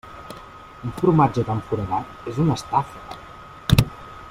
[0.87, 3.21] Un formatge tan foradat és una estafa!